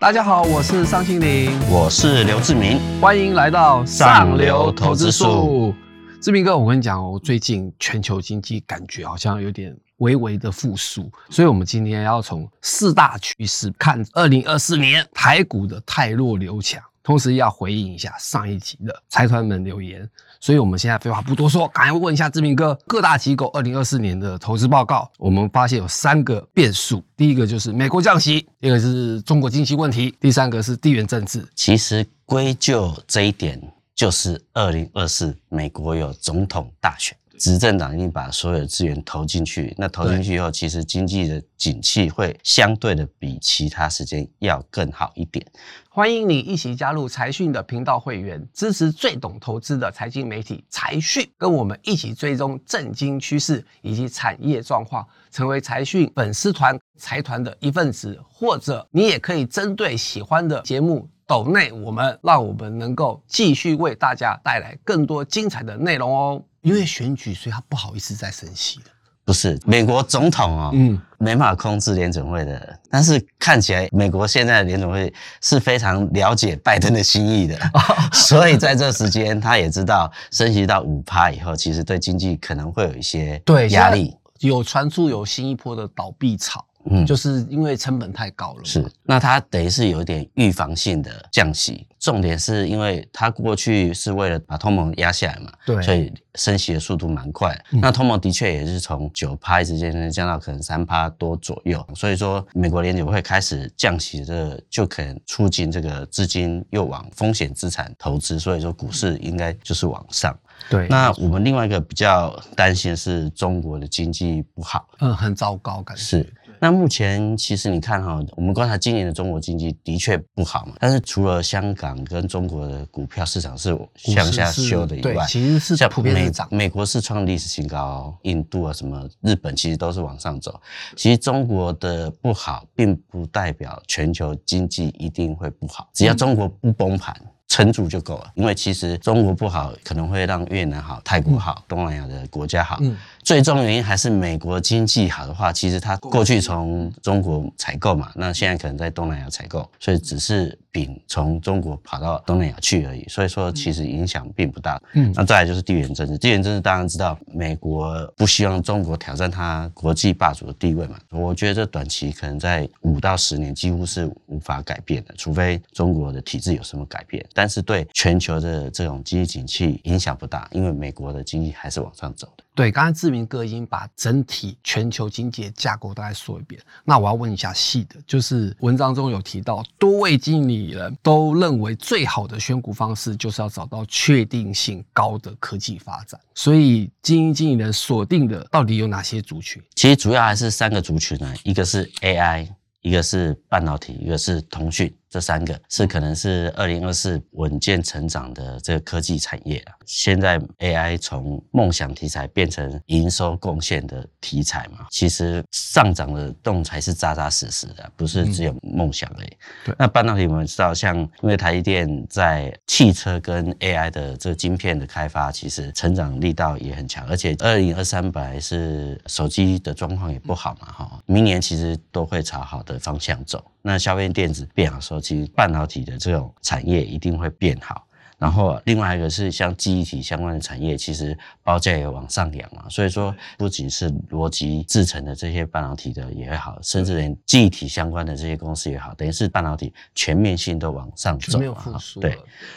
[0.00, 5.74] 大家好，我是尚庆林，我是刘志明，欢迎来到上流投资术。
[6.20, 16.80] 志明哥，我跟你讲哦，最近全球经济感觉好像有点微微的复苏，所以我们今天要从四大趋势看二零二四年台股的泰弱流强。
[17.02, 20.08] 同时要回应一下上一集的财团们留言，
[20.40, 31.46] 所以我们现在废话不多说，赶快问一下志明哥，各大机构二零二四年的投资报告，我们发现有三个变数，第一个就是美国降息，第二个是中国经济问题，第三个是地缘政治。
[31.54, 33.60] 其实归咎这一点，
[33.94, 37.16] 就是二零二四美国有总统大选。
[37.38, 45.44] 执政党已经把所有的资源投进去，那投进去以后，其实经济的景气会相对的比其他时间要更好一点。
[45.88, 58.20] 欢迎你一起加入财讯的频道会员，支持最懂投资的财经媒体财讯，跟我们一起追踪震惊趋势以及产业状况，成为财讯粉丝团财团的一份子。
[58.30, 66.44] 或者你也可以针对喜欢的节目抖内我们，让我们能够继续为大家带来更多精彩的内容哦。
[66.68, 68.84] 因为选举，所以他不好意思再升息了。
[69.24, 72.78] 不是美国总统哦，嗯，没办法控制联准会的。
[72.90, 77.58] 但是看起来，美国现在的联准会是非常了解拜登的心意的，
[78.12, 84.16] 所以在这时间，他也知道升息到五趴以后，其实对经济可能会有一些对压力。
[84.40, 86.64] 有传出有新一波的倒闭潮。
[86.90, 88.64] 嗯，就是因为成本太高了。
[88.64, 97.54] 是，那它等于是有一点预防性的降息，重点是因为它过去是为了把通膨压下来嘛，对，所以升息的速度蛮快。
[97.70, 110.34] 那通膨的确也是从九趴直接降到可能三趴多左右，所以说美国联储会开始降息，这就可能促进这个资金又往风险资产投资，所以说股市应该就是往上。
[110.70, 116.34] 对，那我们另外一个比较担心是中国的经济不好，嗯，很糟糕，感觉是。
[116.60, 120.74] 那目前其实你看哈，我们观察今年的中国经济的确不好嘛。
[120.78, 126.48] 但是除了香港跟中国的股票市场是向下修的以外，其实是像普遍涨。
[126.50, 130.60] 美国是创历史新高，印度啊什么日本其实都是往上走。
[130.96, 137.14] 其实中国的不好，并不代表全球经济一定会不好，只要中国不崩盘。
[137.50, 142.76] 撑住就够了，因为其实中国不好，可能会让越南好、泰国好、东南亚的国家好。
[142.82, 142.94] 嗯，
[143.28, 153.04] 最终原因还是美国经济好的话，其实它过去从中国采购嘛，那现在可能在东南亚采购，所以只是饼从中国跑到东南亚去而已。
[153.06, 154.80] 所以说，其实影响并不大。
[154.94, 160.98] 嗯，那再来就是地缘政治，地缘政治当然知道，美国不希望中国挑战它国际霸主的地位嘛。
[161.10, 167.22] 我觉得这短期可能在五到十年几乎是无法改变的，除非中国的体制有什么改变。
[167.34, 172.44] 但是对全球的这种经济景气影响不大，因为美国的经济还是往上走的。
[172.58, 176.60] 对，刚才志明哥已经把整体全球经济的架构大概说一遍。
[176.82, 186.20] 那我要问一下细的，就是文章中有提到，多位经理人都认为最好的选股方式就是要找到确定性高的科技发展。
[186.34, 189.62] 所以，精英经理人锁定的到底有哪些族群？
[189.76, 192.48] 其实主要还是三个族群呢，一个是 AI，
[192.80, 194.92] 一个是半导体，一个是通讯。
[195.08, 199.74] 这三个是可能是二零二四稳健成长的这个科技产业啊。
[199.86, 223.42] 现在 AI 从梦想题材变成营收贡献的题材嘛，其实上涨的动才是扎扎实实的，不是只有梦想而那半导体我们知道，像因为台积电在汽车跟 AI 的这个晶片的开发，其实成长力道也很强，而且二零二三本来是手机的状况也不好嘛，哈，明年其实都会朝好的方向走。
[223.62, 227.87] 那消费电子变好时候，其实半导体的这种产业一定会变好。
[228.18, 232.64] 然后另外一个是像记忆体相关的产业，其实报价也往上扬嘛。
[232.68, 241.78] 所以说，不仅是逻辑制成的这些半导体的也好，甚至连记忆体相关的这些公司也好，等于是半导体全面性都往上走啊。
[242.00, 242.10] 对，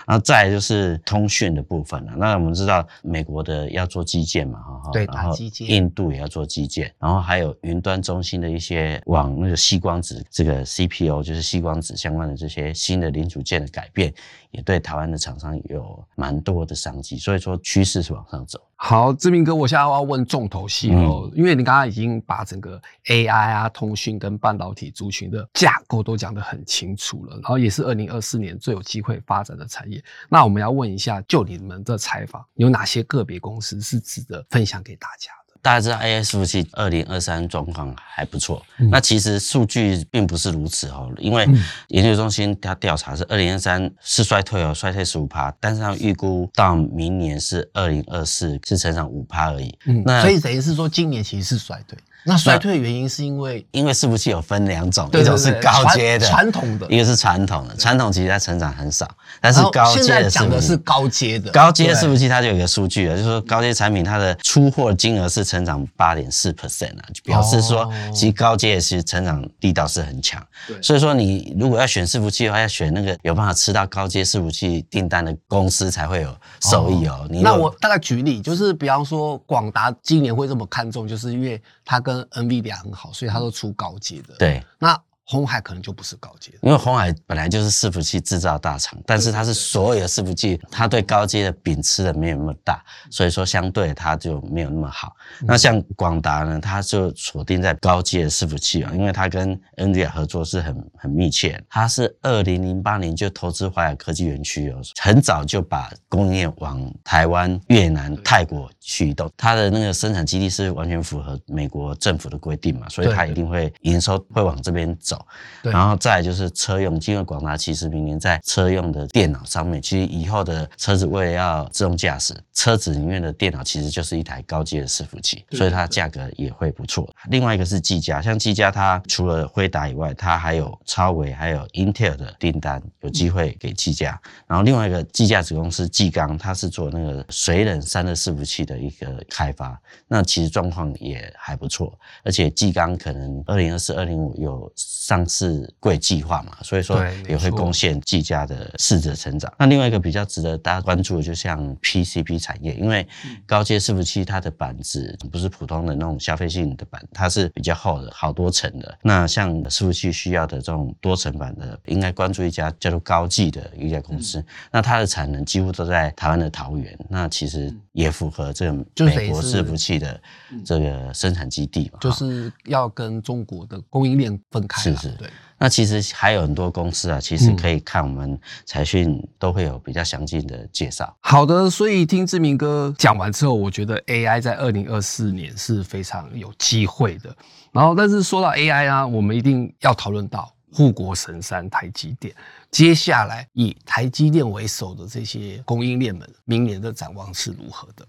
[0.07, 2.13] 然后再就是通讯的部分了。
[2.17, 14.11] 那我们知道美国的要做基建嘛，哈，对，然后印度也要做基建，然后还有云端中心的一些往那个细光子这个 CPU 就是细光子相关的这些新的零组件的改变。
[14.51, 18.59] 也对台湾的厂商有蛮多的商机，所以说趋势是往上走。
[18.75, 30.03] 好，志明哥，我现在要问重头戏哦，因为你刚刚已经把整个 AI 啊、通讯跟半导体族群的架构都讲得很清楚了，然后也是二零二四年最有机会发展的产业。
[30.27, 35.31] 那我们要问一下，就你们的采访，有哪些个别公司是值得分享给大家？
[35.61, 41.47] 大家知道 AS 服务器二零二三状况还不错，那其实数据并不是如此哦，因为
[41.89, 49.77] 研究中心它调查是二零二三是衰退哦，衰退十五趴，但是它预估到明年是二零二四是成长五趴而已。
[49.85, 51.97] 嗯，那所以等于是说今年其实是衰退。
[52.23, 59.09] 那衰退的原因是因为因为伺服器有分两种，一种是高阶的传传统的一个是传统的，传统其实它成长很少，
[59.39, 70.41] 但是高阶的讲的是高阶的，高阶伺服器它就有一个数据了，就是说高阶产品它的出货金额是成长八点四 percent 啊，就表示说哦其实高阶其实成长力道是很强。
[70.67, 76.35] 对所以说你如果要选伺服器的话，要选那个有办法吃到高阶伺服器订单的公司才会有
[76.69, 77.27] 收益哦。
[77.29, 84.63] 你那我大概举例，就是比方说广达今年会这么看重，就是因为它跟 NVIDIA 很好，所以它都出高阶的。，对。
[84.79, 84.99] 那
[85.31, 86.51] 红海可能就不是高阶。
[86.61, 95.15] 因为红海本来就是伺服器制造大厂，但是它是所有的伺服器，它对高阶的饼吃的没有那么大，所以说相对它就没有那么好。
[95.43, 101.63] 那像广达呢，它就锁定在高阶的伺服器啊，因为它跟 NVIDIA 合作是很很密切。
[101.69, 109.31] 它是二零零八年就投资华海科技园区哦，很早就把供应链往台湾、越南、泰国去移动。
[109.37, 115.20] 它的那个生产基地是完全符合美国政府的规定嘛，所以它一定会营收会往这边走。
[115.61, 127.09] 对然后再就是车用，因为广达其实明年在车用的电脑上面，其实以后的车子为了要自动驾驶，车子里面的电脑其实就是一台高阶的伺服器，所以它价格也会不错。
[127.29, 134.19] 另外一个是技嘉，像技嘉它除了辉达以外，它还有超微还有 Intel 的订单，有机会给技嘉。
[134.47, 144.71] 然后另外一个技嘉子公司技刚，它是做那个水冷散热伺服器的一个开发，那其实状况也还不错，而且技刚可能二零二四、二零五有
[145.11, 149.51] 上市贵计划嘛，所以说也会贡献技嘉的市值成长。
[149.57, 153.05] 那另外一个比较值得大家关注的，就像 PCB 产业，因为
[153.45, 158.97] 高阶伺服器它的板子不是普通的那种消费性的板，它是比较厚的，好多层的。
[159.03, 164.41] 那像伺服器需要的这种多层板的，应该关注一家叫做高技的一家公司。
[164.71, 168.71] 那它的产能几乎都在台湾的桃园，那其实也符合这个
[169.05, 170.21] 美国伺服器的
[170.63, 171.99] 这个生产基地嘛。
[171.99, 175.29] 就是要跟中国的供应链分开啦是是对。
[175.57, 181.15] 那其实还有很多公司啊，其实可以看我们财讯都会有比较详尽的介绍。
[181.19, 187.35] 好的，所以听志明哥讲完之后，我觉得 AI 在二零二四年是非常有机会的。
[187.71, 192.33] 然后，但是说到 AI 啊，我们一定要讨论到护国神山台积电。
[192.71, 198.03] 接下来以台积电为首的这些供应链们，明年的展望是如何的？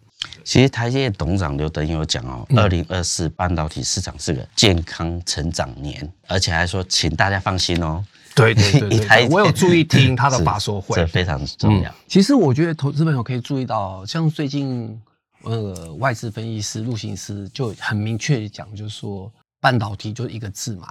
[0.44, 8.04] 其实台积电董事长刘德英有讲哦，嗯二零二四半导体市场是个健康成长年，而且还说请大家放心哦。
[8.34, 11.90] 对对对 我有注意听他的 是发说会，这非常重要。
[11.90, 11.94] 嗯。
[12.08, 14.98] 其实我觉得投资朋友可以注意到，像最近
[15.42, 19.30] 那个外资分析师陆行师就很明确地讲，就是说
[19.60, 20.88] 半导体就一个字嘛，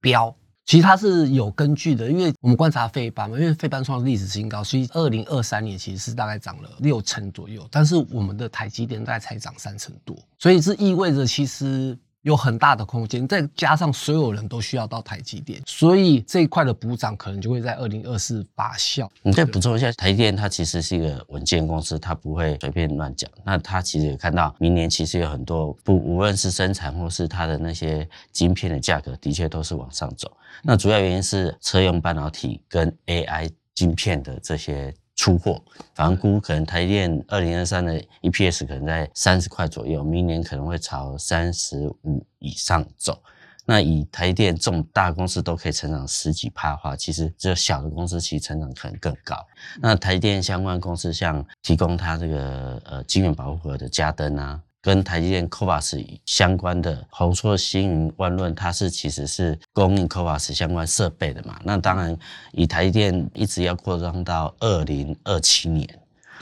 [0.00, 0.34] 标。
[0.72, 19.08] 其实它是有根据的，因为我们观察费班嘛，因为费班创历史新高，所以二零二三年其实是大概涨了六成左右，但是我们的台积电大概才涨三成多，所以这意味着其实有很大的空间，再加上所有人都需要到台积电，所以这一块的补涨可能就会在二零二四发酵。
[19.22, 23.30] 你再补充一下，台积电它其实是一个稳健公司，它不会随便乱讲。
[23.44, 30.30] 那它其实也看到明年其实有很多不，无论是生产或是它的那些晶片的价格，的确都是往上走。
[30.62, 35.62] 那主要原因是车用半导体跟 AI 晶片的这些出货，
[35.94, 43.22] 反正估可能台电二零二三的 EPS 可能在三十块左右，明年可能会朝三十五以上走。
[43.64, 49.36] 那以台电这种大公司都可以成长十几趴的话，其实只有小的公司其实成长可能更高。
[49.80, 61.58] 那台电相关公司像提供它这个呃晶圆保护盒的嘉登啊，跟台积电 CoVAS 相关的宏硕、星云、万润，它是其实是供应 CoVAS 相关设备的嘛。
[61.62, 62.18] 那当然，
[62.50, 65.88] 以台积电一直要扩张到二零二七年。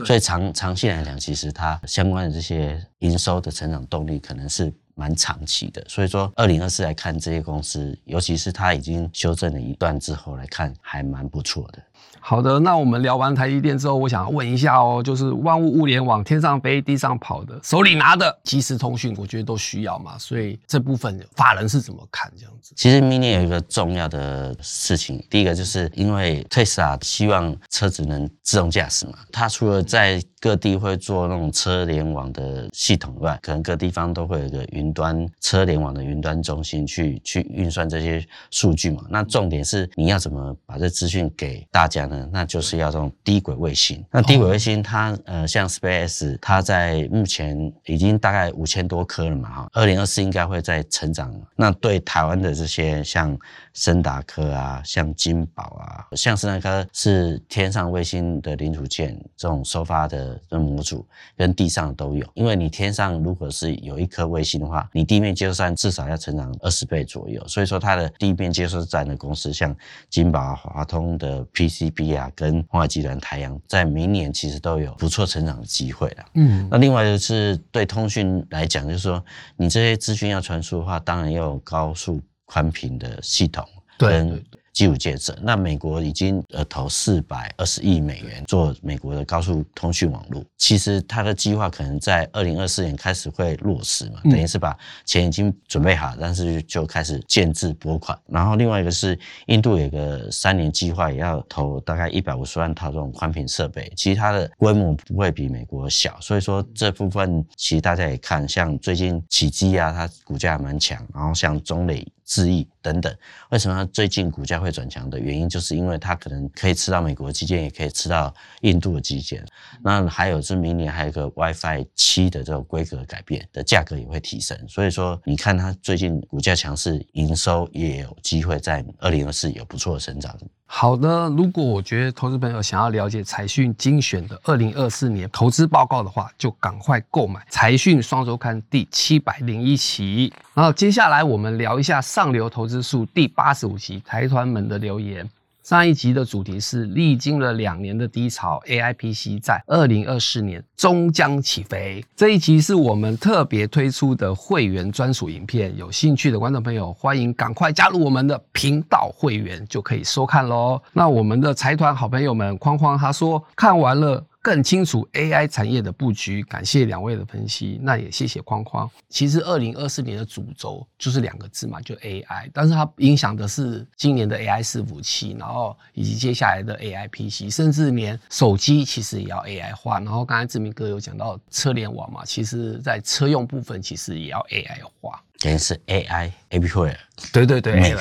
[0.06, 5.82] 所以长长期来讲，其实它相关的这些营收的成长动力可能是蛮长期的。
[5.88, 11.78] 所以说，二零二四来看这些公司，尤其是它已经修正了一段之后来看，还蛮不错的。
[12.22, 22.74] 好的，那我们聊完台积电之后，我想问一下哦，就是万物物联网，天上飞，地上跑的，手里拿的即时通讯，我觉得都需要嘛，所以这部分法人是怎么看这样子？
[22.76, 39.04] 其实明年有一个重要的事情，第一个就是因为 Tesla 希望车子能自动驾驶嘛，它除了在各地会做那种车联网的系统以外，可能各地方都会有一个云端车联网的云端中心去去运算这些数据嘛。
[39.08, 42.28] 那重点是你要怎么把这资讯给大家呢？
[42.32, 44.04] 那就是要这种低轨卫星。
[44.10, 51.34] 那低轨卫星它呃像 Space，它在目前已经大概五千多颗了嘛哈，二零二四应该会在成长。
[51.56, 53.36] 那对台湾的这些像
[53.74, 61.06] 森达科啊，像金宝啊，像森达科是天上卫星的零组件，这种收发的这模组
[61.36, 62.26] 跟地上都有。
[62.34, 67.46] 因为你天上如果是有一颗卫星的话，话，你地面接收站至少要成长二十倍左右。
[67.46, 69.74] 所以说，它的地面接收站的公司，像
[70.08, 76.24] 金宝、华通的 PCB 啊，跟华集团、台阳，在明年其实都有不错成长的机会了。
[76.34, 79.22] 嗯，那另外就是对通讯来讲，就是说
[79.56, 83.66] 你这些资讯要传输的话，当然要有高速宽频的系统。
[83.98, 84.42] 对。
[84.72, 90.44] 基础建设，那美国已经呃投四百二十亿美元做美国的高速通讯网络。
[90.56, 98.16] 其实它的计划可能在二零二四年开始会落实嘛，等于是把钱已经准备好，但是就开始建制拨款。
[98.28, 103.92] 然后另外一个是印度有个三年计划，也要投大概一百五十万套这种宽频设备。
[103.96, 112.06] 其实它的规模不会比美国小，所以说这部分其实大家也看，像最近起基啊，它股价蛮强，然后像中磊。
[112.30, 113.12] 智毅等等，
[113.50, 119.44] 为什么它最近股价会转强的原因，就是因为它可能可以吃到美国的基建，也可以吃到印度的基建。
[119.82, 124.58] 那还有是明年还有个 WiFi 七的这种规格改变的价格也会提升。
[124.68, 130.36] 所以说，你看它最近股价强势，营收也有机会在二零二四有不错的成长。
[130.72, 140.32] 好的，如果我觉得投资朋友想要了解财讯精选的二零二四年投资报告的话，就赶快购买财讯双周刊第七百零一期。
[140.54, 145.28] 然后接下来我们聊一下上流投资数第八十五期财团们的留言。
[145.62, 152.04] 上一集的主题是历经了两年的低潮，AI PC 在二零二四年终将起飞。
[152.16, 160.80] 这一集是我们特别推出的会员专属影片，有兴趣的观众朋友欢迎赶快加入我们的频道会员，就可以收看喽。
[160.92, 164.24] 那我们的财团好朋友们，框框他说看完了。
[164.42, 168.90] 更清楚 AI 产业的布局，感谢两位的分析，那也谢谢框框。
[169.08, 180.00] 其实二零二四年的主轴就是两个字嘛，就 AI，但是它影响的是今年的 AI 伺服器，然后以及接下来的 AI PC，甚至连手机其实也要 AI 化。
[180.00, 185.22] 然后刚才志明哥有讲到车联网嘛，其实在车用部分其实也要 AI 化。
[185.40, 186.94] 肯定是 AI A P 会，
[187.32, 187.96] 对对对，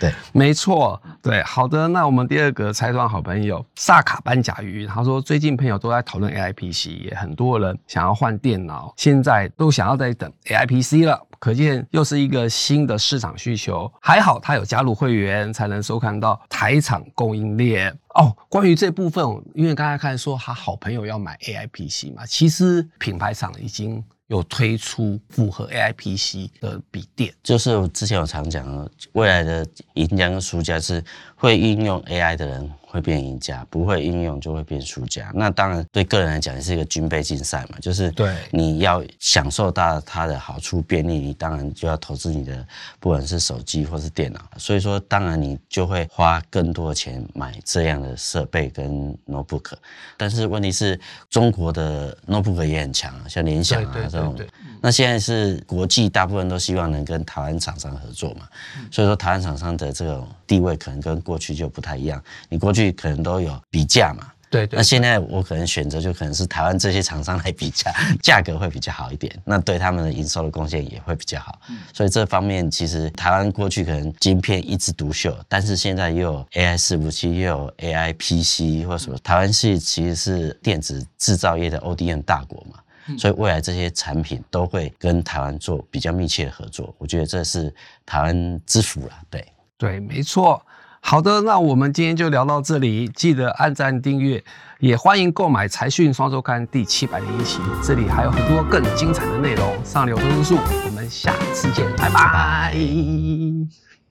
[0.00, 13.88] 对，没错，对，好的，那我们第二个拆装好朋友萨卡班甲鱼，他说最近朋友都在讨论 A I P C，也很多人想要换电脑，现在都想要在等 A I P C 了，可见又是一个新的市场需求。
[14.00, 18.36] 还好他有加入会员，才能收看到台厂供应链哦。
[18.48, 19.24] 关于这部分，
[19.54, 24.02] 因为刚才看说他好朋友要买 A I P C 嘛，其实品牌厂已经。
[24.32, 31.04] 有推出符合 AI PC 的笔电，就是之前我常讲的，未来的赢家跟输家是
[31.36, 32.72] 会应用 AI 的人。
[32.92, 35.32] 会变赢家，不会应用就会变输家。
[35.34, 42.62] 那当然对个人来讲也是一个军备竞赛嘛，就是对你要享受到它的好处便利，你当然就要投资你的
[43.00, 44.40] 不管是手机或是电脑。
[44.58, 49.72] 所以说，当然你就会花更多的钱买这样的设备跟 notebook。
[50.18, 54.36] 但是问题是，中国的 notebook 也很强，像联想啊这种。
[54.82, 58.48] 那现在是国际大部分都希望能跟台湾厂商合作嘛，
[58.90, 62.22] 所以说台湾厂商的这种地位可能跟过去就不太一样。
[62.48, 64.76] 你过去可能都有比价嘛，对对。
[64.76, 71.60] 那现在我可能选择就可能是台湾这些厂商来比价，价格会比较好一点，那对他们的营收的贡献也会比较好。
[71.94, 82.80] 所以这方面其实台湾过去可能晶片一枝独秀，但是现在又有 AI 伺服器，又有 AI PC 或什么，台湾是其实是电子制造业的 ODM 大国嘛，
[83.18, 86.94] 所以未来这些产品都会跟台湾做比较密切的合作。
[86.98, 87.72] 我觉得这是
[88.06, 90.60] 台湾之福了，对对，没错。
[91.04, 93.08] 好的，那我们今天就聊到这里。
[93.08, 94.40] 记得按赞订阅，
[94.78, 99.84] 也欢迎购买《财讯双周刊》第七百零一期，这里还有很多更精彩的内容。
[99.84, 102.76] 上流投资术，我们下次见，拜拜。